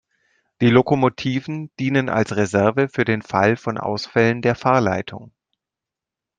Die 0.61 0.71
Lokomotiven 0.71 1.69
dienen 1.79 2.09
als 2.09 2.35
Reserve 2.35 2.89
für 2.89 3.05
den 3.05 3.21
Fall 3.21 3.55
von 3.55 3.77
Ausfällen 3.77 4.41
der 4.41 4.55
Fahrleitung. 4.55 5.31